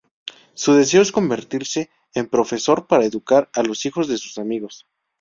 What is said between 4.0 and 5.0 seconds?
de sus amigos.